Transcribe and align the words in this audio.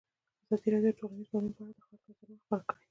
ازادي 0.47 0.67
راډیو 0.73 0.91
د 0.93 0.97
ټولنیز 0.99 1.27
بدلون 1.31 1.49
په 1.55 1.61
اړه 1.63 1.73
د 1.75 1.79
خلکو 1.87 2.07
نظرونه 2.09 2.41
خپاره 2.45 2.63
کړي. 2.67 2.75